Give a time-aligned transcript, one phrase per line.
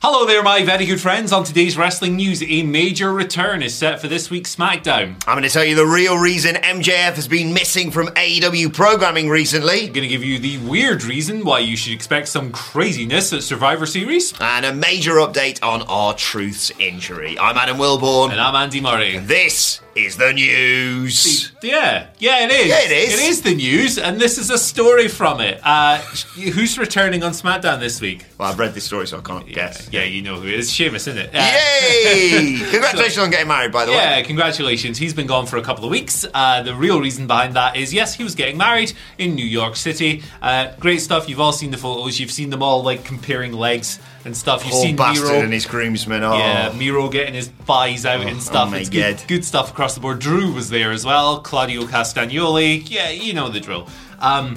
[0.00, 1.32] Hello there, my very good friends.
[1.32, 5.20] On today's wrestling news, a major return is set for this week's SmackDown.
[5.26, 9.28] I'm going to tell you the real reason MJF has been missing from AEW programming
[9.28, 9.88] recently.
[9.88, 13.42] I'm going to give you the weird reason why you should expect some craziness at
[13.42, 14.32] Survivor Series.
[14.40, 17.36] And a major update on R-Truth's injury.
[17.36, 18.30] I'm Adam Wilborn.
[18.30, 19.18] And I'm Andy Murray.
[19.18, 21.52] This is the news.
[21.62, 22.66] Yeah, yeah, it is.
[22.68, 23.14] Yeah, it is.
[23.14, 25.60] It is the news, and this is a story from it.
[25.64, 25.98] Uh,
[26.34, 28.24] who's returning on SmackDown this week?
[28.38, 29.88] Well, I've read this story, so I can't guess.
[29.92, 30.70] Yeah, you know who it is.
[30.70, 31.34] Sheamus, isn't it?
[31.34, 32.58] Uh, Yay!
[32.70, 33.98] Congratulations on getting married, by the way.
[33.98, 34.98] Yeah, congratulations.
[34.98, 36.24] He's been gone for a couple of weeks.
[36.32, 39.76] Uh, the real reason behind that is yes, he was getting married in New York
[39.76, 40.22] City.
[40.40, 41.28] Uh, great stuff.
[41.28, 42.20] You've all seen the photos.
[42.20, 44.62] You've seen them all like comparing legs and stuff.
[44.64, 45.40] You've Poor seen bastard Miro.
[45.40, 46.22] and his groomsmen.
[46.22, 46.36] Oh.
[46.38, 48.70] Yeah, Miro getting his thighs out and stuff.
[48.72, 50.18] oh it's good, good stuff across the board.
[50.20, 51.40] Drew was there as well.
[51.40, 52.88] Claudio Castagnoli.
[52.88, 53.88] Yeah, you know the drill.
[54.20, 54.56] Um,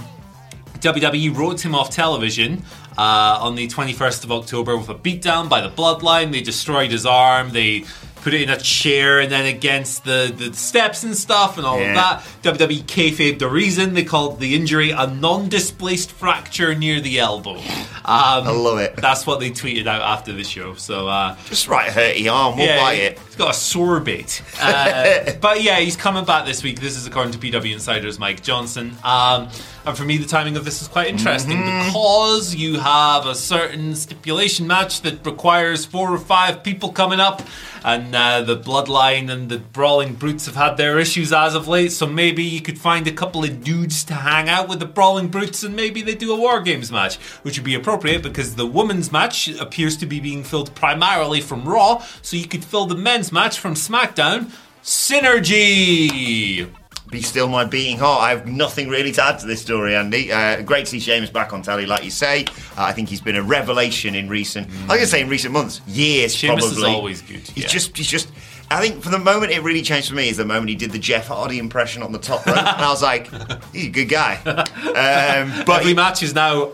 [0.80, 2.64] WWE wrote him off television
[2.98, 6.32] uh, on the 21st of October with a beatdown by the Bloodline.
[6.32, 7.52] They destroyed his arm.
[7.52, 7.86] They
[8.22, 11.80] put it in a chair and then against the, the steps and stuff and all
[11.80, 11.90] Yeah.
[12.18, 12.54] of that.
[12.58, 13.94] WWE kayfabed the reason.
[13.94, 17.56] They called the injury a non-displaced fracture near the elbow.
[17.58, 17.64] Um,
[18.06, 18.96] I love it.
[18.96, 20.74] That's what they tweeted out after the show.
[20.76, 22.58] So uh, Just right hurty arm.
[22.58, 23.20] We'll buy it.
[23.20, 24.42] He's got a sore bit.
[24.62, 26.80] Uh, but yeah, he's coming back this week.
[26.80, 28.96] This is according to PW Insider's Mike Johnson.
[29.04, 29.50] Um,
[29.86, 31.88] and for me, the timing of this is quite interesting Mm-hmm.
[31.88, 37.42] because you have a certain stipulation match that requires four or five people coming up.
[37.84, 41.92] And uh, the Bloodline and the Brawling Brutes have had their issues as of late,
[41.92, 45.30] so maybe you could find a couple of dudes to hang out with the Brawling
[45.30, 48.68] Brutes and maybe they do a War Games match, which would be appropriate because the
[48.68, 52.96] women's match appears to be being filled primarily from Raw, so you could fill the
[52.96, 54.52] men's match from SmackDown.
[54.84, 56.70] Synergy!
[57.12, 58.22] Be still my beating heart.
[58.22, 60.32] I have nothing really to add to this story, Andy.
[60.32, 62.46] Uh, great to see James back on telly, like you say.
[62.46, 64.68] Uh, I think he's been a revelation in recent.
[64.70, 66.96] I was going to say in recent months, years Sheamus is probably.
[66.96, 67.68] always good, He's yeah.
[67.68, 68.30] just, he's just.
[68.70, 70.92] I think for the moment it really changed for me is the moment he did
[70.92, 73.28] the Jeff Hardy impression on the top rope, and I was like,
[73.74, 74.40] he's a good guy.
[74.92, 76.72] Um, but Every match is now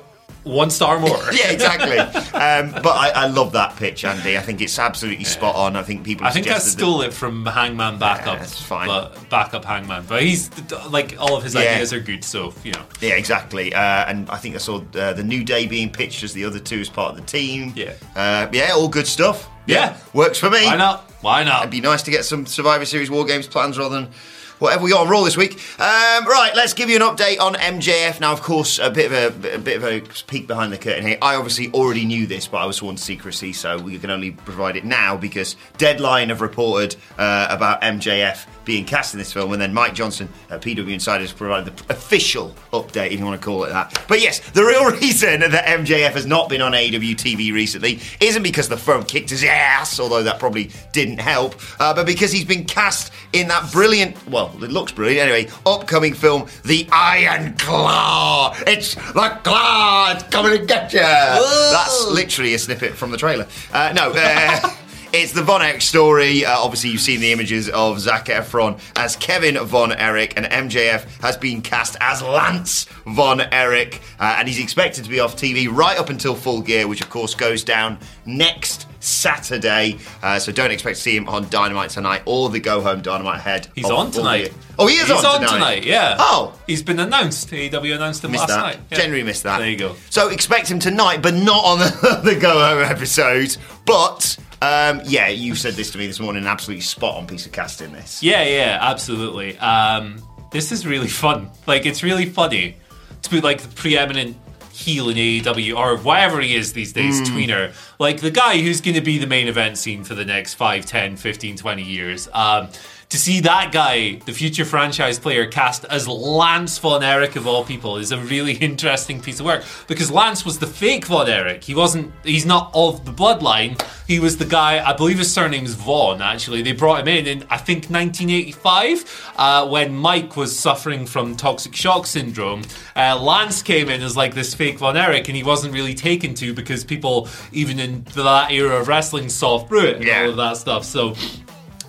[0.47, 1.17] one star more.
[1.33, 1.97] yeah, exactly.
[1.97, 4.37] Um, but I, I love that pitch, Andy.
[4.37, 5.75] I think it's absolutely spot on.
[5.75, 6.25] I think people.
[6.25, 8.39] I think I suggested that- stole it from Hangman Backup.
[8.39, 8.87] that's fine.
[8.87, 10.05] But backup Hangman.
[10.07, 10.49] But he's
[10.89, 11.61] like all of his Yeah.
[11.61, 12.83] ideas are good, so you know.
[13.01, 13.73] Yeah, exactly.
[13.73, 16.59] Uh, and I think I saw uh, the New Day being pitched as the other
[16.59, 17.73] two as part of the team.
[17.75, 17.93] Yeah.
[18.15, 19.49] Uh, yeah, all good stuff.
[19.65, 19.97] Yeah.
[20.13, 20.65] Works for me.
[20.65, 21.11] Why not?
[21.21, 21.61] Why not?
[21.61, 24.11] It'd be nice to get some Survivor Series War Games plans rather than
[24.59, 25.53] whatever we got on Raw this week.
[25.79, 28.19] Um, right, let's give you an update on MJF.
[28.19, 31.05] Now, of course, a bit of a, a bit of a peek behind the curtain
[31.05, 31.17] here.
[31.21, 34.31] I obviously already knew this, but I was sworn to secrecy, so we can only
[34.31, 39.53] provide it now because Deadline have reported uh, about MJF being cast in this film,
[39.53, 43.43] and then Mike Johnson at PW Insiders provided the official update, if you want to
[43.43, 44.03] call it that.
[44.09, 48.43] But yes, the real reason that MJF has not been on AEW TV recently isn't
[48.43, 52.43] because the firm kicked his ass, although that probably didn't help, uh, but because he's
[52.43, 58.53] been cast in that brilliant, well, it looks brilliant anyway, upcoming film, The Iron Claw.
[58.67, 60.99] It's the claw, it's coming to get you.
[60.99, 63.47] That's literally a snippet from the trailer.
[63.71, 64.69] Uh, no, uh,
[65.13, 66.45] It's the Von Erich story.
[66.45, 71.21] Uh, obviously, you've seen the images of Zac Efron as Kevin Von Erich, and MJF
[71.21, 75.73] has been cast as Lance Von Erich, uh, and he's expected to be off TV
[75.73, 79.97] right up until Full Gear, which of course goes down next Saturday.
[80.21, 83.39] Uh, so don't expect to see him on Dynamite tonight or the Go Home Dynamite
[83.41, 83.69] head.
[83.75, 84.53] He's on tonight.
[84.77, 85.85] Oh, he is He's on tonight.
[85.85, 86.17] yeah.
[86.19, 86.53] Oh.
[86.67, 87.49] He's been announced.
[87.49, 88.61] AEW announced him Missed last that.
[88.61, 88.79] night.
[88.91, 88.97] Yeah.
[88.97, 89.59] Generally missed that.
[89.59, 89.95] There you go.
[90.09, 93.55] So expect him tonight, but not on the, the Go Home episode.
[93.85, 96.45] But Um, yeah, you said this to me this morning.
[96.45, 97.91] Absolutely spot on piece of casting.
[97.91, 98.23] This.
[98.23, 99.57] Yeah, yeah, absolutely.
[99.59, 100.21] Um,
[100.51, 101.51] this is really fun.
[101.67, 102.77] Like, it's really funny
[103.21, 104.37] to be like the preeminent
[104.71, 107.73] heel in AEW or whatever he is these days, tweener.
[107.99, 110.85] Like the guy who's going to be the main event scene for the next 5,
[110.85, 112.29] 10, 15, 20 years.
[112.31, 112.69] Um,
[113.09, 117.63] to see that guy, the future franchise player, cast as Lance Von Erich of all
[117.63, 121.63] people is a really interesting piece of work because Lance was the fake Von Erich.
[121.63, 122.11] He wasn't.
[122.25, 123.81] He's not of the bloodline.
[124.07, 124.85] He was the guy.
[124.85, 126.21] I believe his surname's Vaughn.
[126.21, 131.37] Actually, they brought him in in I think 1985 uh, when Mike was suffering from
[131.37, 132.63] toxic shock syndrome.
[132.95, 136.33] Uh, Lance came in as like this fake Von Erich, and he wasn't really taken
[136.35, 140.23] to because people, even in that era of wrestling, soft brew it and Yeah.
[140.23, 140.83] all of that stuff.
[140.83, 141.15] So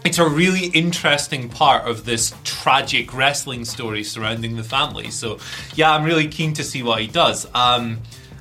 [0.04, 5.10] it's a really interesting part of this tragic wrestling story surrounding the family.
[5.10, 5.38] So,
[5.74, 7.46] yeah, I'm really keen to see what he does.
[7.54, 7.98] Um,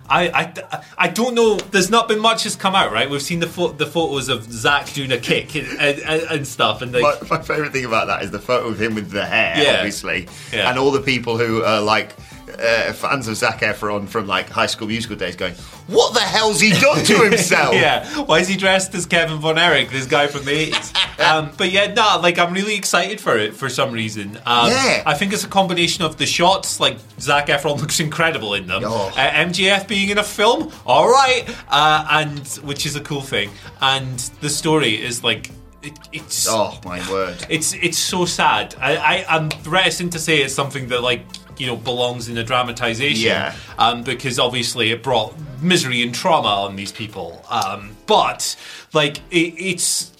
[0.09, 1.57] I, I, I don't know.
[1.57, 3.09] There's not been much has come out, right?
[3.09, 6.81] We've seen the fo- the photos of Zac doing a kick and, and, and, stuff,
[6.81, 9.25] and like, My, my favourite thing about that is the photo of him with the
[9.25, 9.74] hair, Yeah.
[9.80, 10.69] obviously, Yeah.
[10.69, 12.15] and all the people who are like
[12.59, 15.54] uh, fans of Zac Efron from like High School Musical days, going,
[15.88, 18.07] "What the hell's he done to himself?" yeah.
[18.24, 21.19] Why is he dressed as Kevin Von Erich, this guy from the 80s?
[21.25, 24.38] um, but yeah, no, like I'm really excited for it for some reason.
[24.45, 25.04] Um, Yeah.
[25.06, 28.83] I think it's a combination of the shots, like Zac Efron looks incredible in them.
[28.86, 29.07] Oh.
[29.15, 33.50] Uh, MJF being in a film, all right, uh, and which is a cool thing.
[33.81, 35.51] And the story is like.
[35.83, 37.45] It, it's Oh my word!
[37.50, 38.75] it's it's so sad.
[38.81, 41.21] I, I I'm reticent to say it's something that like
[41.57, 43.27] you know belongs in the dramatization.
[43.27, 43.56] Yeah.
[43.77, 47.44] Um, because obviously it brought misery and trauma on these people.
[47.50, 48.56] Um, but
[48.94, 50.12] like it, it's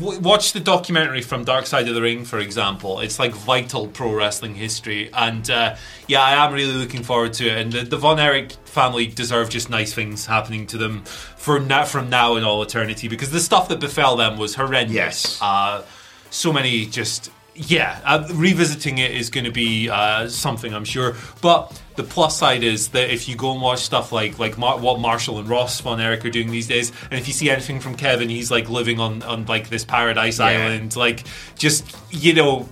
[0.00, 3.00] watch the documentary from Dark Side of the Ring, for example.
[3.00, 5.76] It's like vital pro wrestling history, and uh,
[6.06, 7.58] yeah, I am really looking forward to it.
[7.58, 11.84] And the, the Von Erich family deserve just nice things happening to them for now,
[11.84, 14.94] from now in all eternity, because the stuff that befell them was horrendous.
[14.94, 15.38] Yes.
[15.40, 15.84] Uh,
[16.30, 21.16] so many just yeah uh, revisiting it is going to be uh, something i'm sure.
[21.40, 24.78] But the plus side is that if you go and watch stuff like like Mar-
[24.78, 27.80] what marshall and ross von erich are doing these days and if you see anything
[27.80, 31.24] from kevin he's like living on on like this paradise island like
[31.56, 32.68] just you know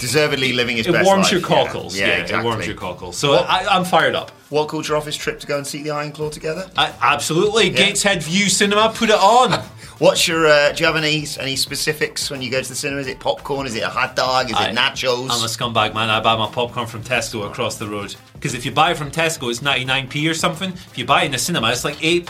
[0.00, 1.32] Deservedly living his it best warms life.
[1.32, 1.96] your cockles.
[1.96, 2.40] Yeah, yeah, exactly.
[2.40, 3.16] it warms your cockles.
[3.16, 4.30] So I, i'm fired up.
[4.50, 6.68] What culture off his trip to go and see the Iron Claw together?
[6.76, 7.70] I, absolutely.
[7.70, 9.64] Gateshead view cinema put it on
[9.98, 10.46] What's your?
[10.48, 13.00] Uh, do you have any any specifics when you go to the cinema?
[13.00, 13.66] Is it popcorn?
[13.66, 14.50] Is it a hot dog?
[14.50, 15.30] Is I- it nachos?
[15.30, 16.10] I'm a scumbag, man.
[16.10, 18.16] I buy my popcorn from Tesco across the road.
[18.32, 20.72] Because if you buy it from Tesco, it's 99p or something.
[20.72, 22.26] If you buy it in the cinema, it's like £8.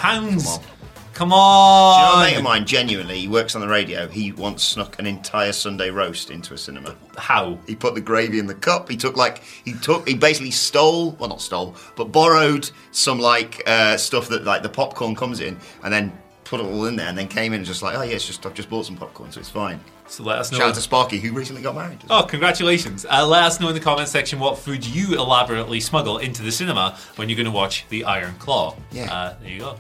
[1.15, 1.95] Come on.
[1.95, 2.67] Do you know a mate of mine?
[2.67, 4.09] Genuinely, he works on the radio.
[4.09, 6.97] He once snuck an entire Sunday roast into a cinema.
[7.17, 7.57] How?
[7.69, 8.91] He put the gravy in the cup.
[8.91, 13.63] He took like he took he basically stole well not stole but borrowed some like
[13.65, 16.13] uh, stuff that like the popcorn comes in and then
[16.57, 18.27] put it all in there and then came in and just like oh yeah it's
[18.27, 19.81] just I've just bought some popcorn so it's fine.
[20.07, 20.59] So let us know.
[20.59, 21.99] Shout out to Sparky who recently got married.
[22.11, 23.07] Oh, congratulations.
[23.09, 26.53] Uh, let us know in the comment section what food you elaborately smuggle into the
[26.53, 28.77] cinema when you're going to watch The Iron Claw.
[28.93, 29.11] Yeah.
[29.13, 29.77] Uh, there you go.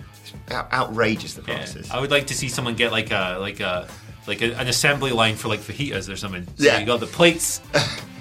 [0.50, 1.56] Out- outrageous the Yeah.
[1.58, 1.90] prices.
[1.90, 3.86] I would like to see someone get like a like a
[4.26, 6.46] like a, an assembly line for like fajitas or something.
[6.56, 6.78] So Yeah.
[6.78, 7.60] you got the plates.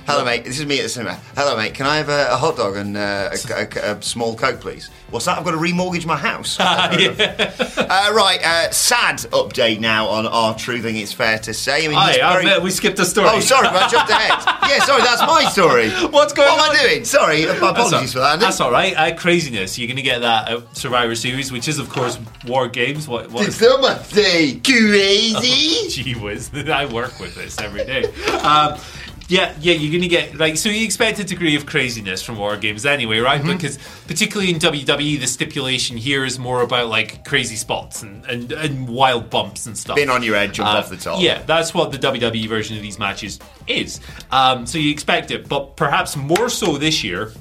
[0.05, 1.13] Hello mate, this is me at the cinema.
[1.35, 4.35] Hello mate, can I have a, a hot dog and uh, a, a- a small
[4.35, 4.89] coke please?
[5.09, 5.37] What's that?
[5.37, 6.59] I've got to remortgage my house.
[6.59, 10.99] uh, right, uh, sad update now on our truthing.
[10.99, 11.85] It's fair to say.
[11.85, 13.29] I mean, I very- we skipped a story.
[13.31, 14.59] Oh, sorry, I jumped ahead.
[14.73, 15.89] Yeah, sorry, that's my story.
[16.09, 16.75] What's going what on?
[16.75, 17.05] am I doing?
[17.05, 18.33] Sorry, my apologies for that.
[18.33, 18.45] Andy.
[18.45, 18.95] That's all right.
[18.95, 19.77] Uh, craziness.
[19.77, 22.17] You're going to get that at Survivor Series, which is, of course,
[22.47, 23.07] War Games.
[23.07, 23.29] What?
[23.29, 25.89] what Did someone say crazy?
[25.89, 28.05] Gee whiz, I work with this every day.
[28.37, 28.79] Um,
[29.27, 30.69] yeah, yeah, you're gonna get like so.
[30.69, 33.41] You expect a degree of craziness from war games anyway, right?
[33.41, 33.51] Mm-hmm.
[33.53, 33.77] Because
[34.07, 38.87] particularly in WWE, the stipulation here is more about like crazy spots and and, and
[38.87, 39.95] wild bumps and stuff.
[39.95, 41.21] Been on your edge, jump Uh, off the top.
[41.21, 43.99] Yeah, that's what the WWE version of these matches is.
[44.31, 47.31] Um, so you expect it, but perhaps more so this year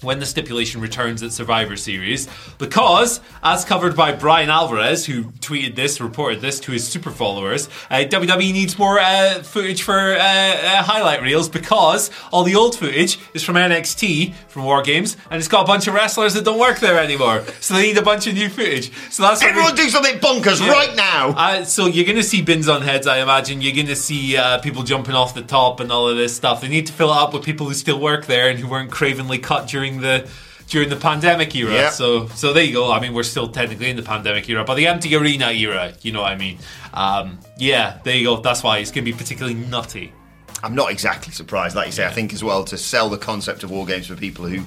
[0.00, 2.28] when the stipulation returns at Survivor Series,
[2.58, 7.68] because, as covered by Bryan Alvarez, who tweeted this, reported this to his super followers,
[7.90, 12.76] uh, WWE needs more uh, footage for uh, uh, highlight reels because all the old
[12.76, 16.44] footage is from NXT, from War Games, and it's got a bunch of wrestlers that
[16.44, 17.42] don't work there anymore.
[17.60, 18.92] So they need a bunch of new footage.
[19.10, 20.72] So that's Everyone we- do something bonkers yeah.
[20.72, 21.30] right now.
[21.30, 23.60] Uh, so you're going to see bins on heads, I imagine.
[23.62, 26.60] You're going to see uh, people jumping off the top and all of this stuff.
[26.60, 28.90] They need to fill it up with people who still work there and who weren't
[28.90, 30.28] cravenly cut during the
[30.68, 31.72] during the pandemic era.
[31.72, 31.92] Yep.
[31.92, 32.92] So so there you go.
[32.92, 35.94] I mean, we're still technically in the pandemic era, but the empty arena era.
[36.02, 36.58] You know what I mean?
[36.92, 38.36] Um, yeah, there you go.
[38.40, 40.12] That's why it's going to be particularly nutty.
[40.60, 41.76] I'm not exactly surprised.
[41.76, 44.16] Like you say, I think as well to sell the concept of war games for
[44.16, 44.64] people who,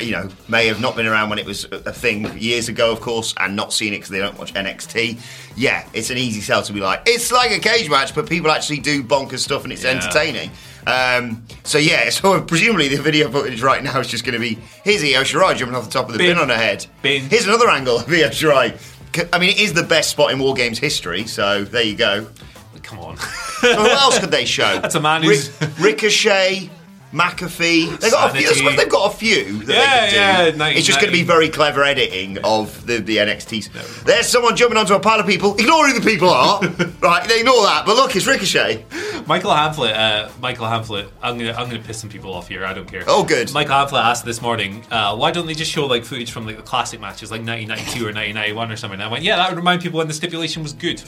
[0.00, 2.90] you know, may have not been around when it was a a thing years ago,
[2.90, 5.16] of course, and not seen it because they don't watch NXT.
[5.56, 8.50] Yeah, it's an easy sell to be like, it's like a cage match, but people
[8.50, 9.90] actually do bonkers stuff and it's Yeah.
[9.90, 10.50] entertaining.
[10.88, 14.58] Um, so yeah, so presumably the video footage right now is just going to be
[14.84, 16.38] here's Io Shirai jumping off the top of the bin, Bin.
[16.38, 16.86] on her head.
[17.02, 17.22] Bin.
[17.28, 18.78] Here's another angle of Io Shirai.
[19.32, 22.28] I mean, it is the best spot in War Games history, so there you go.
[22.82, 23.16] Come on.
[23.16, 24.78] So who else could they show?
[24.80, 26.70] That's a man who's- Ricochet,
[27.12, 27.98] McAfee.
[28.00, 28.68] They've got a few.
[28.68, 29.64] I they've got a few.
[29.64, 30.58] That Yeah, they yeah, could do.
[30.58, 34.04] 90, It's just going to be very clever editing of the, the NXTs.
[34.04, 35.54] There's someone jumping onto a pile of people.
[35.54, 36.60] Ignore who the people are.
[37.00, 37.84] right, they ignore that.
[37.86, 38.84] But look, it's Ricochet.
[39.26, 42.64] Michael Hamflett, uh, Michael Hamflett, I'm gonna I'm gonna piss some people off here.
[42.64, 43.04] I don't care.
[43.06, 43.52] Oh, good.
[43.52, 46.56] Michael Hamflett asked this morning, uh, why don't they just show like footage from like
[46.56, 49.00] the classic matches, like 1992 or 1991 or something?
[49.00, 51.02] And I went, yeah, that would remind people when the stipulation was good.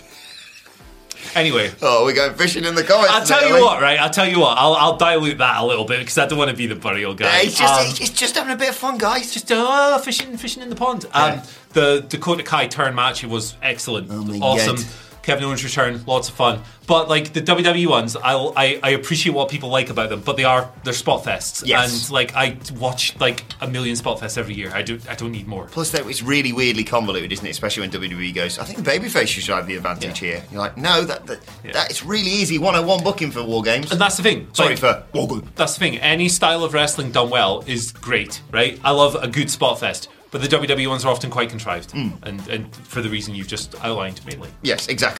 [1.35, 3.13] Anyway, Oh, we're going fishing in the comments.
[3.13, 3.61] I'll tell you we?
[3.63, 3.99] what, right?
[3.99, 4.57] I'll tell you what.
[4.59, 7.15] I'll, I'll dilute that a little bit because I don't want to be the burial
[7.15, 7.27] guy.
[7.43, 9.33] Yeah, it's just, Um, it's, it's just having a bit of fun, guys.
[9.33, 11.05] just uh, fishing, fishing in the pond.
[11.13, 11.45] Um, Yeah.
[11.73, 14.77] the Dakota Kai turn match it was excellent, Oh awesome.
[14.77, 14.85] God.
[15.31, 16.63] Kevin Owens return, lots of fun.
[16.89, 20.37] But like the WWE ones, I'll, I I appreciate what people like about them, but
[20.37, 21.85] they are they're spot fests, Yes.
[22.09, 24.73] and like I watch like a million spot fests every year.
[24.75, 25.67] I do I don't need more.
[25.67, 27.51] Plus, that it's really weirdly convoluted, isn't it?
[27.51, 30.31] Especially when WWE goes, I think the babyface should have the advantage Yeah.
[30.33, 30.43] here.
[30.51, 31.73] You're like, no, that, that, Yeah.
[31.73, 32.59] that it's really easy.
[32.59, 33.93] One-on-one booking for war games.
[33.93, 34.49] And that's the thing.
[34.53, 35.49] Sorry like, for war game.
[35.55, 35.99] That's the thing.
[35.99, 38.81] Any style of wrestling done well is great, right?
[38.83, 42.09] I love a good spot fest, but the WWE ones are often quite contrived, Hmm.
[42.25, 44.49] and and for the reason you've just outlined mainly.
[44.63, 45.20] Yes, exactly.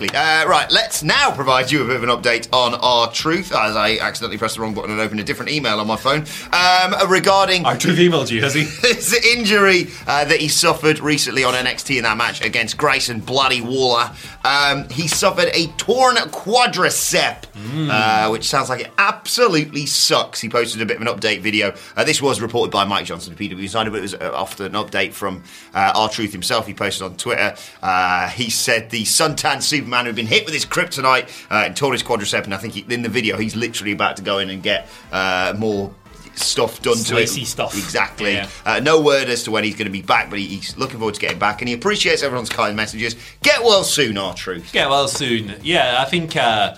[0.00, 3.96] Uh, right, let's now provide you a bit of an update on R-Truth, as I
[3.98, 7.64] accidentally pressed the wrong button and opened a different email on my phone, um, regarding
[7.66, 8.62] R-Truth emailed you, has he?
[8.88, 13.60] his injury uh, that he suffered recently on NXT in that match against Grayson Bloody
[13.60, 14.12] Waller.
[14.44, 17.46] Um, he suffered a torn quadricep,
[17.90, 20.40] uh, which sounds like it absolutely sucks.
[20.40, 21.74] He posted a bit of an update video.
[21.96, 24.64] Uh, this was reported by Mike Johnson of PW Insider, but it was uh, after
[24.66, 25.42] an update from
[25.74, 26.68] uh, R-Truth himself.
[26.68, 27.56] He posted on Twitter.
[27.82, 31.76] Uh, he said the suntan Superman who had been hit with his kryptonite uh, and
[31.76, 34.38] torn his quadricep, and I think he, in the video he's literally about to go
[34.38, 35.94] in and get uh, more
[36.34, 37.28] stuff done to it.
[37.28, 37.76] Slicey stuff.
[37.76, 38.34] Exactly.
[38.34, 38.48] Yeah.
[38.64, 40.98] Uh, no word as to when he's going to be back, but he, he's looking
[40.98, 43.16] forward to getting back, and he appreciates everyone's kind messages.
[43.42, 44.72] Get well soon, R-Truth.
[44.72, 45.54] Get well soon.
[45.62, 46.76] Yeah, I think uh,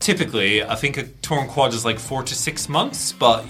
[0.00, 3.44] typically, I think a torn quad is like four to six months, but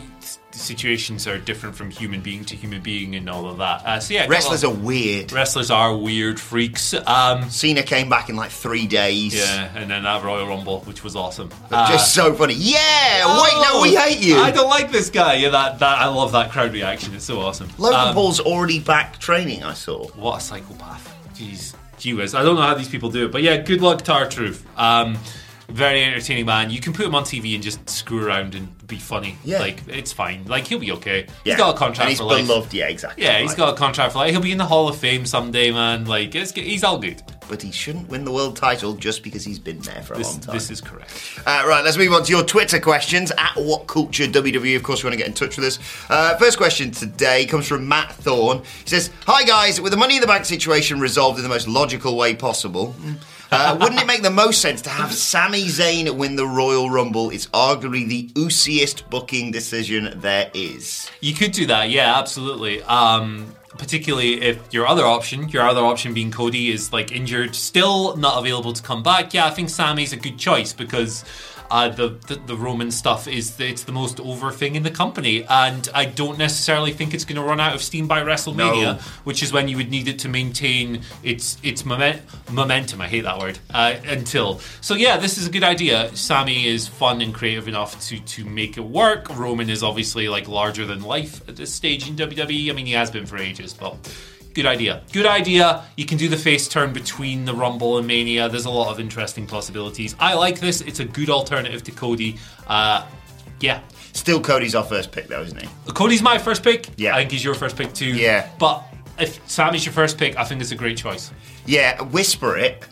[0.55, 3.85] situations are different from human being to human being and all of that.
[3.85, 5.33] Uh, so yeah, Wrestlers are weird.
[5.33, 6.95] wrestlers are weird freaks.
[7.07, 9.35] Um, Cena came back in like three days.
[9.35, 11.51] yeah, and then that Royal Rumble, which was awesome.
[11.71, 12.55] Uh, Just so funny.
[12.55, 14.37] Yeah, wait, no, oh, we hate you.
[14.39, 15.35] I don't like this guy.
[15.35, 17.15] Yeah, that, that I love that crowd reaction.
[17.15, 17.69] It's so awesome.
[17.79, 20.07] Logan Um, Paul's already back training, I saw.
[20.11, 21.15] What a psychopath.
[21.35, 21.75] Jeez.
[21.99, 22.35] Gee whiz.
[22.35, 24.67] I don't know how these people do it, but yeah, good luck to truth.
[24.77, 25.17] Um,
[25.69, 26.71] very entertaining man.
[26.71, 29.37] You can put him on TV and just screw around and be funny.
[29.45, 29.61] Yeah.
[29.61, 30.45] Like, it's fine.
[30.47, 31.27] Like, he'll be okay.
[31.45, 31.55] Yeah.
[31.55, 32.47] He's got a contract and he's for life.
[32.47, 33.25] beloved, yeah, exactly.
[33.25, 34.31] Yeah, he's got a contract for life.
[34.33, 36.05] He'll be in the Hall of Fame someday, man.
[36.05, 37.23] Like, it's, he's all good.
[37.49, 40.33] But he shouldn't win the world title just because he's been there for a This,
[40.33, 40.55] long time.
[40.55, 41.13] this is correct.
[41.47, 44.77] Uh, right, let's move on to your Twitter questions at What Culture WWE.
[44.77, 45.79] Of course, you want to get in touch with us.
[46.09, 48.59] Uh, first question today comes from Matt Thorne.
[48.85, 51.69] He says, "Hi guys, with the Money in the Bank situation resolved in the most
[51.69, 52.95] logical way possible."
[53.57, 57.31] Uh, wouldn't it make the most sense to have Sami Zayn win the Royal Rumble?
[57.31, 61.09] It's arguably the oosiest booking decision there is.
[61.21, 62.83] You could do that, yeah, absolutely.
[62.83, 68.17] Um, particularly if your other option, your other option being Cody, is like injured, still
[68.17, 69.33] not available to come back.
[69.33, 71.25] Yeah, I think Sami's a good choice because
[71.71, 74.91] uh, the, the the Roman stuff is the, it's the most over thing in the
[74.91, 78.83] company, and I don't necessarily think it's going to run out of steam by WrestleMania,
[78.83, 78.95] No.
[79.25, 83.01] which is when you would need it to maintain its its moment, momentum.
[83.01, 83.59] I hate that word.
[83.73, 86.15] Uh, until so, yeah, this is a good idea.
[86.17, 89.29] Sami is fun and creative enough to to make it work.
[89.37, 92.71] Roman is obviously like larger than life at this stage in WWE.
[92.71, 93.97] I mean, he has been for ages, but.
[94.55, 95.03] Good idea.
[95.13, 95.85] Good idea.
[95.97, 98.49] You can do the face turn between the Rumble and Mania.
[98.49, 100.15] There's a lot of interesting possibilities.
[100.21, 100.81] I like this.
[100.81, 102.37] It's a good alternative to Cody.
[102.67, 103.05] Uh,
[103.61, 103.81] yeah.
[104.13, 105.69] Still, Cody's our first pick, though, isn't he?
[105.89, 106.87] Cody's my first pick.
[106.97, 107.15] Yeah.
[107.17, 108.15] I think he's your first pick too.
[108.15, 108.49] Yeah.
[108.61, 108.85] But
[109.19, 111.33] if Sami's your first pick, I think it's a great choice.
[111.67, 112.85] Yeah, whisper it.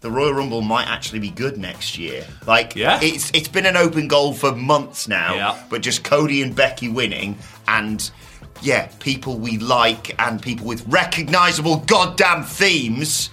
[0.00, 2.24] The Royal Rumble might actually be good next year.
[2.46, 3.00] Like, Yeah.
[3.02, 5.34] it's it's been an open goal for months now.
[5.34, 5.58] Yeah.
[5.70, 7.36] But just Cody and Becky winning,
[7.66, 8.08] and
[8.62, 13.30] yeah, people we like and people with recognisable goddamn themes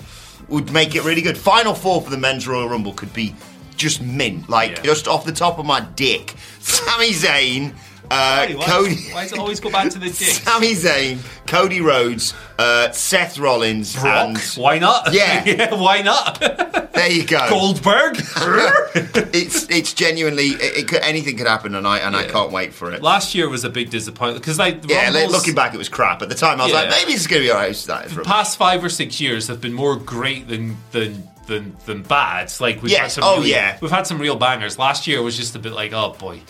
[0.48, 1.38] would make it really good.
[1.38, 3.36] Final four for the men's Royal Rumble could be
[3.77, 4.50] just mint.
[4.50, 4.82] Like Yeah.
[4.84, 7.74] just off the top of my dick, Sami Zayn.
[8.12, 8.96] Uh, Why, Cody.
[9.12, 10.14] why does it always go back to the dick?
[10.16, 14.28] Sami Zayn, Cody Rhodes, uh, Seth Rollins, Brock?
[14.30, 15.14] and Why not?
[15.14, 15.74] Yeah.
[15.80, 16.40] why not?
[16.40, 17.48] there you go.
[17.50, 18.16] Goldberg.
[19.34, 22.91] it's it's genuinely it, it could, anything could happen tonight, and I can't wait for
[22.91, 23.02] it.
[23.02, 26.22] Last year was a big disappointment because like yeah, Rumbles- looking back, it was crap.
[26.22, 26.82] At the time, I was Yeah.
[26.82, 27.72] like, maybe it's going to be alright.
[27.72, 28.28] It's not- it's rubbish.
[28.32, 32.51] past five or six years have been more great than than than, than bad.
[32.60, 33.77] Like we've had some Oh, really- yeah.
[33.81, 34.77] we've had some real bangers.
[34.79, 36.41] Last year was just a bit like, oh boy,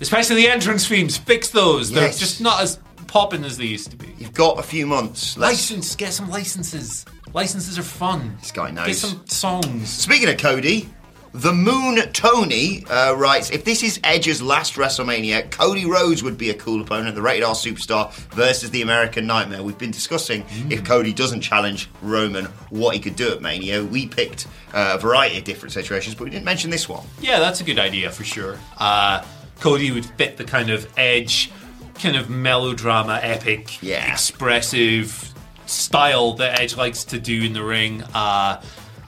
[0.00, 1.16] especially the entrance themes.
[1.16, 1.90] Fix those.
[1.90, 4.12] They're just not as popping as they used to be.
[4.18, 5.36] You've got a few months.
[5.36, 7.04] Let's, License, get some licenses.
[7.32, 8.36] Licenses are fun.
[8.40, 8.86] This guy knows.
[8.86, 9.88] Get some songs.
[9.88, 10.88] Speaking of Cody,
[11.34, 16.50] the Moon Tony uh, writes: If this is Edge's last WrestleMania, Cody Rhodes would be
[16.50, 17.14] a cool opponent.
[17.16, 19.62] The Rated R superstar versus the American Nightmare.
[19.62, 23.82] We've been discussing if Cody doesn't challenge Roman, what he could do at Mania.
[23.84, 27.04] We picked uh, a variety of different situations, but we didn't mention this one.
[27.20, 28.58] Yeah, that's a good idea for sure.
[28.78, 29.24] Uh,
[29.60, 31.50] Cody would fit the kind of edge,
[31.96, 34.12] kind of melodrama, epic, Yeah.
[34.12, 35.32] expressive
[35.66, 38.02] style that Edge likes to do in the ring.
[38.14, 38.60] Uh,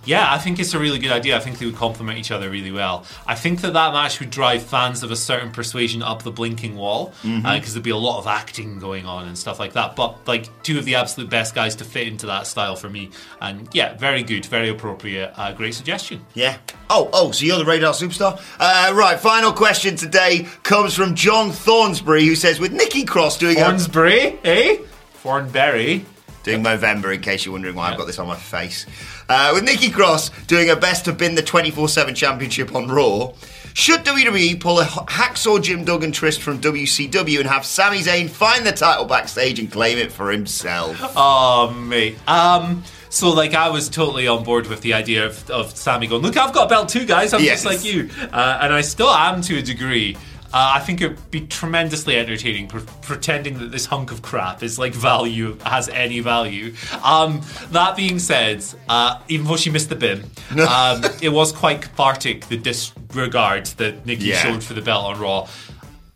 [0.07, 1.37] yeah, I think it's a really good idea.
[1.37, 3.05] I think they would complement each other really well.
[3.27, 6.77] I think that that match would drive fans of a certain persuasion up the blinking
[6.77, 9.97] wall because there'd be a lot of acting going on and stuff like that.
[9.97, 13.11] But like two of the absolute best guys to fit into that style for me.
[13.41, 15.33] And yeah, very good, very appropriate.
[15.37, 16.25] Uh, great suggestion.
[16.35, 16.57] Yeah.
[16.89, 18.41] Oh, oh, so you're the radar superstar?
[18.61, 23.57] Uh, right, final question today comes from John Thornsbury, who says, with Nikki Cross doing
[23.57, 24.77] a, Thornsbury, eh?
[25.15, 26.05] Thornberry.
[26.45, 28.87] doing Movember, in case you're wondering why I've got this on my face.
[29.29, 33.33] Uh, with Nikki Cross doing her best to bin the 24 7 championship on Raw,
[33.75, 38.65] should WWE pull a hacksaw Jim Duggan twist from WCW and have Sami Zayn find
[38.65, 40.97] the title backstage and claim it for himself?
[41.17, 42.17] Oh, mate.
[42.29, 46.23] Um, so like I was totally on board with the idea of, of Sami going,
[46.23, 47.35] look, I've got a belt too, guys.
[47.35, 47.65] I'm Yes.
[47.65, 50.17] just like you, uh, and I still am to a degree.
[50.53, 54.79] Uh, I think it'd be tremendously entertaining, pre- pretending that this hunk of crap is
[54.79, 56.73] like value, has any value.
[57.03, 60.21] Um, that being said, uh, even though she missed the bin,
[60.69, 64.37] um, it was quite cathartic the disregard that Nikki Yeah.
[64.43, 65.49] showed for the belt on Raw.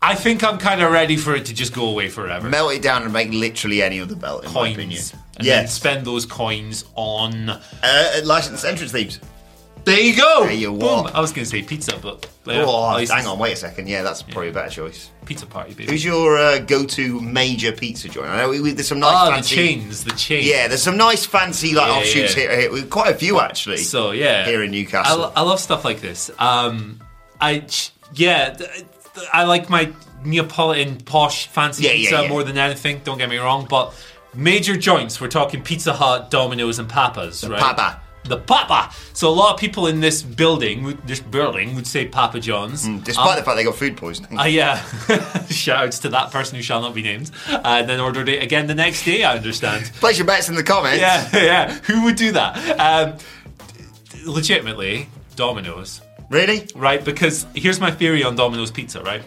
[0.01, 2.81] I think I'm kind of ready for it to just go away forever Melt it
[2.81, 4.97] down and make literally any other belt, in my opinion.
[4.97, 5.13] coins.
[5.37, 5.73] And then Yes.
[5.75, 7.49] spend those coins on.
[7.51, 9.19] Uh, licensed entrance themes.
[9.83, 10.43] There you go.
[10.43, 10.79] There you Boom.
[10.79, 11.15] what?
[11.15, 13.87] I was going to say pizza, but oh, hang on, wait a second.
[13.89, 15.09] Yeah, that's probably a better choice.
[15.25, 15.91] pizza party, baby.
[15.91, 18.27] Who's your uh, go-to major pizza joint?
[18.29, 19.55] I know we, we- there's some nice Ah, the fancy.
[19.55, 20.45] chains, the chains.
[20.45, 22.51] Yeah, there's some nice fancy like Yeah, offshoots yeah.
[22.55, 22.85] here, here.
[22.85, 23.77] Quite a few actually.
[23.77, 25.17] So yeah, Here in I, Newcastle.
[25.17, 26.29] lo- I love stuff like this.
[26.37, 27.01] Um,
[27.39, 27.65] I
[28.13, 28.85] yeah, th-
[29.33, 29.91] I like my
[30.23, 32.29] Neapolitan posh fancy Yeah, yeah, pizza yeah.
[32.29, 33.01] more than anything.
[33.03, 33.93] Don't get me wrong, but
[34.35, 35.19] major joints.
[35.19, 37.59] We're talking Pizza Hut, Domino's, and Papa's, right?
[37.59, 37.99] Papa.
[38.23, 38.93] The Papa.
[39.13, 42.87] So a lot of people in this building, this building, would say Papa John's.
[42.87, 44.39] Despite the fact they got food poisoning.
[44.39, 44.77] Uh, yeah,
[45.49, 47.31] shoutouts to that person who shall not be named.
[47.49, 49.23] Uh, and then ordered it again the next day.
[49.23, 49.85] I understand.
[49.99, 51.01] Place your bets in the comments.
[51.01, 51.73] Yeah, yeah.
[51.85, 52.57] Who would do that?
[52.79, 53.17] Um,
[54.25, 56.67] legitimately, Domino's, Really?
[56.75, 57.03] right?
[57.03, 59.21] Because here's my theory on Domino's pizza, right?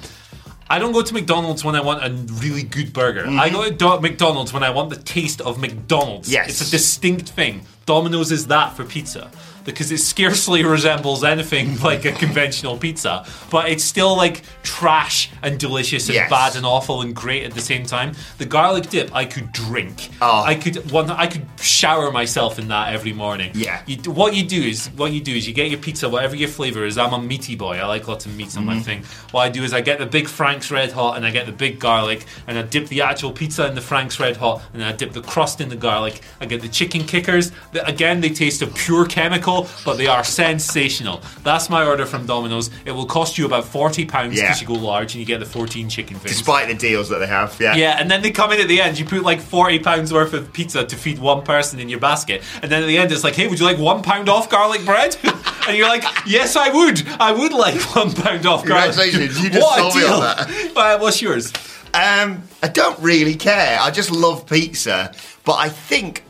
[0.71, 2.11] I don't go to McDonald's when I want a
[2.43, 3.27] really good burger.
[3.29, 6.31] I go to Do- McDonald's when I want the taste of McDonald's.
[6.33, 6.49] Yes.
[6.49, 7.67] It's a distinct thing.
[7.87, 9.31] Domino's is that for pizza.
[9.65, 15.59] Because it scarcely resembles anything like a conventional pizza, but it's still like trash and
[15.59, 16.31] delicious and Yes.
[16.31, 18.13] bad and awful and great at the same time.
[18.39, 20.11] The garlic dip I could drink.
[20.21, 20.43] Oh.
[20.45, 23.53] I could one I could shower myself in that every morning.
[23.55, 23.83] Yeah.
[23.87, 26.49] You, what you do is what you do is you get your pizza, whatever your
[26.49, 26.99] flavor is.
[26.99, 27.77] I'm a meaty boy.
[27.79, 28.83] I like lots of meats on my Mm-hmm.
[28.83, 29.05] thing.
[29.31, 31.53] What I do is I get the big Frank's Red Hot and I get the
[31.53, 34.93] big garlic and I dip the actual pizza in the Frank's Red Hot and I
[34.93, 36.21] dip the crust in the garlic.
[36.41, 37.53] I get the chicken kickers.
[37.73, 39.54] The, again, they taste of pure chemical,
[39.85, 41.23] but they are sensational.
[41.43, 42.71] That's my order from Domino's.
[42.85, 44.69] It will cost you about forty pounds because Yeah.
[44.69, 46.37] you go large and you get the fourteen chicken things.
[46.37, 47.57] Despite the deals that they have.
[47.61, 47.75] Yeah.
[47.77, 48.99] Yeah, and then they come in at the end.
[48.99, 52.43] You put like forty pounds worth of pizza to feed one person in your basket,
[52.63, 54.85] and then at the end it's like, "Hey, would you like one pound off garlic
[54.85, 55.17] bread?"
[55.69, 57.07] and you're like, "Yes, I would.
[57.21, 60.13] I would like one pound off garlic." Congratulations, you just what sold me deal!
[60.15, 60.71] on that.
[60.77, 61.53] Uh, what's yours?
[61.95, 63.79] Um, I don't really care.
[63.81, 65.15] I just love pizza.
[65.45, 66.25] But I think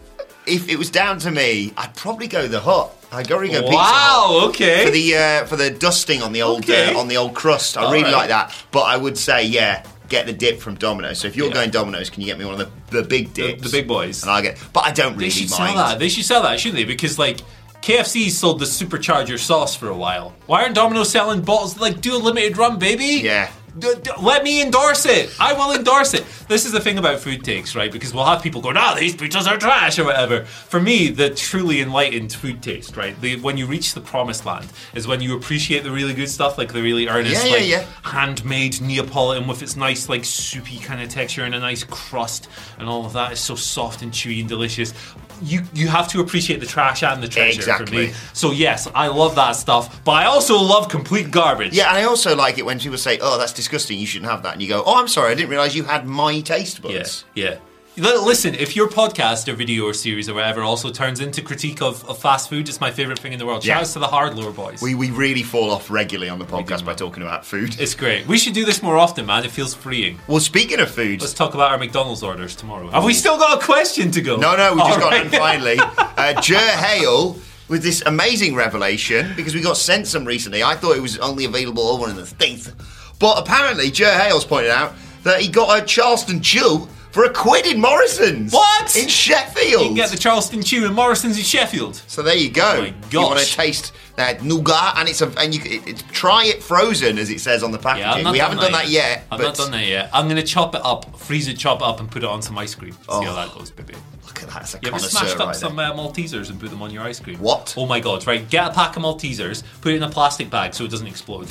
[0.46, 2.92] if it was down to me, I'd probably go the hut.
[3.22, 3.62] Go Pizza.
[3.62, 4.46] Wow.
[4.48, 4.84] Okay.
[4.84, 6.92] For the uh, for the dusting on the old Okay.
[6.92, 8.12] uh, on the old crust, I All really right.
[8.12, 8.54] like that.
[8.72, 11.18] But I would say, yeah, get the dip from Domino's.
[11.20, 11.54] So if you're Yeah.
[11.54, 13.62] going Domino's, can you get me one of the, the big the, dips?
[13.62, 14.22] the big boys.
[14.22, 15.74] And I get, but I don't really They should mind.
[15.76, 15.98] sell that.
[15.98, 16.84] They should sell that, shouldn't they?
[16.84, 17.40] Because like.
[17.82, 20.34] KFC sold the supercharger sauce for a while.
[20.46, 21.78] Why aren't Domino's selling bottles?
[21.78, 23.20] Like, do a limited run, baby.
[23.22, 23.50] Yeah.
[23.76, 25.34] D- d- let me endorse it.
[25.40, 26.24] I will endorse it.
[26.48, 27.90] This is the thing about food takes, right?
[27.90, 30.44] Because we'll have people go, "Ah, these pizzas are trash" or whatever.
[30.44, 33.20] For me, the truly enlightened food taste, right?
[33.20, 36.56] The, when you reach the promised land, is when you appreciate the really good stuff,
[36.56, 37.84] like the really earnest, Yeah, yeah, like yeah.
[38.04, 42.88] handmade Neapolitan with its nice, like soupy kind of texture and a nice crust, and
[42.88, 44.94] all of that is so soft and chewy and delicious.
[45.42, 48.06] You you have to appreciate the trash and the treasure for Exactly.
[48.08, 48.12] me.
[48.32, 51.74] So yes, I love that stuff, but I also love complete garbage.
[51.74, 53.98] Yeah, and I also like it when people say, "Oh, that's disgusting.
[53.98, 55.32] You shouldn't have that," and you go, "Oh, I'm sorry.
[55.32, 57.56] I didn't realise you had my taste buds." Yeah, yeah.
[57.96, 62.04] Listen, if your podcast or video or series or whatever also turns into critique of,
[62.08, 63.64] of fast food, it's my favorite thing in the world.
[63.64, 63.76] Yeah.
[63.78, 64.82] Shouts to the hard lore boys.
[64.82, 67.78] We we really fall off regularly on the podcast by talking about food.
[67.80, 68.26] it's great.
[68.26, 69.44] We should do this more often, man.
[69.44, 70.18] It feels freeing.
[70.26, 72.90] Well, speaking of food, Let's talk about our McDonald's orders tomorrow.
[72.90, 74.36] Have we still got a question to go?
[74.36, 75.26] No, no, we just All got right.
[75.26, 75.78] in finally.
[76.16, 77.36] Uh, Jer Hale
[77.68, 80.62] with this amazing revelation because we got sent some recently.
[80.62, 82.72] I thought it was only available over in the States.
[83.18, 87.64] But apparently, Jer Hale's pointed out that he got a Charleston Chew for a quid
[87.64, 88.52] in Morrison's.
[88.52, 88.96] What?
[88.96, 89.82] In Sheffield.
[89.82, 91.94] You can get the Charleston Chew and Morrison's in Sheffield.
[92.08, 92.72] so there you go.
[92.76, 93.54] Oh my You want to gosh.
[93.54, 97.40] taste that nougat, and it's a and you it, it's try it frozen as it
[97.40, 98.24] says on the packaging.
[98.24, 99.26] Yeah, we done haven't done that yet.
[99.30, 100.10] I've not done that yet.
[100.12, 102.42] I'm going to chop it up, freeze it, chop it up, and put it on
[102.42, 102.92] some ice cream.
[102.92, 103.22] See Oh.
[103.24, 103.94] how that goes, baby.
[104.26, 106.70] Look at that, it's a You ever smashed up right some uh, Maltesers and put
[106.70, 107.38] them on your ice cream?
[107.38, 107.74] What?
[107.76, 108.48] Oh my god, right.
[108.50, 111.48] Get a pack of Maltesers, put it in a plastic bag so it doesn't explode.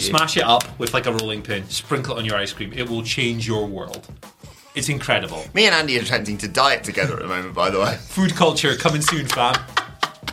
[0.00, 2.72] Smash it up with like a rolling pin, sprinkle it on your ice cream.
[2.74, 4.06] It will change your world.
[4.76, 5.44] It's incredible.
[5.54, 7.96] Me and Andy are attempting to diet together at the moment, by the way.
[8.00, 9.54] Food culture coming soon, fam.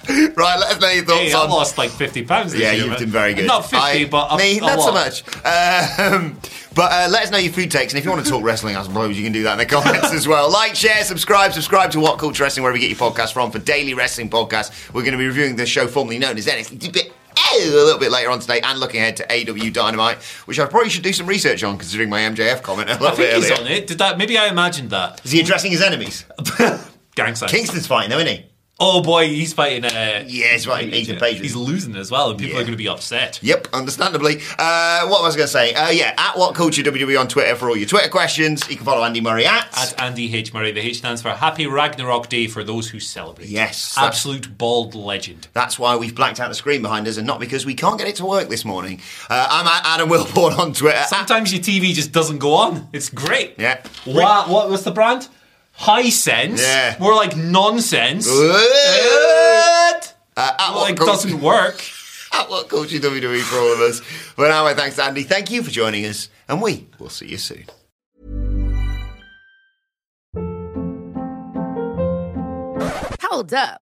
[0.10, 2.70] right, let us know your thoughts Hey, on I lost like 50 pounds this year.
[2.72, 2.82] Yeah, year.
[2.84, 3.00] you've man.
[3.00, 3.48] done very good.
[3.48, 5.24] Not 50, I- but a, me, a not so much.
[5.46, 6.38] Um,
[6.76, 8.76] but uh, let us know your food takes, and if you want to talk wrestling,
[8.76, 10.52] I suppose you can do that in the comments as well.
[10.52, 13.60] Like, share, subscribe, subscribe to What Culture Wrestling, wherever you get your podcast from, for
[13.60, 14.94] daily wrestling podcasts.
[14.94, 17.12] We're going to be reviewing the show formerly known as NXT
[17.62, 20.90] a little bit later on today, and looking ahead to AEW Dynamite, which I probably
[20.90, 23.52] should do some research on, considering my MJF comment a little I think bit he's
[23.52, 23.62] earlier.
[23.66, 23.88] on it.
[23.88, 24.18] Did that?
[24.18, 25.22] Maybe I imagined that.
[25.26, 26.26] Is he addressing his enemies?
[27.16, 27.52] Gang signs.
[27.52, 28.46] Kingston's fighting, though, isn't he?
[28.86, 29.86] Oh boy, he's fighting.
[29.86, 31.40] Uh, Yeah, he's fighting Ethan Page.
[31.40, 32.60] He's losing as well, and people Yeah.
[32.62, 33.40] are going to be upset.
[33.42, 34.42] Yep, understandably.
[34.60, 35.74] Uh, what was I going to say?
[35.74, 38.62] Uh, yeah, at What Culture WWE on Twitter for all your Twitter questions.
[38.70, 39.68] You can follow Andy Murray at.
[39.78, 40.54] At Andy H.
[40.54, 43.48] Murray, the H stands for Happy Ragnarok Day for those who celebrate.
[43.48, 45.48] Yes, Absolute bald legend.
[45.54, 48.10] That's why we've blacked out the screen behind us and not because we can't get
[48.10, 49.00] it to work this morning.
[49.30, 51.04] Uh, I'm at Adam Wilborn on Twitter.
[51.08, 52.90] Sometimes your TV just doesn't go on.
[52.92, 53.56] It's great.
[53.58, 53.82] Yeah.
[54.04, 55.30] What, what was the brand?
[55.80, 56.60] Hisense.
[56.60, 56.96] Yeah.
[57.00, 58.28] More like nonsense.
[58.30, 59.94] Uh,
[60.36, 61.82] at Well, what it Culture- doesn't work.
[62.36, 64.02] At What Culture WWE for all of us.
[64.36, 65.22] But now, my thanks to Andy.
[65.22, 67.66] Thank you for joining us, and we will see you soon.
[73.22, 73.83] Hold up.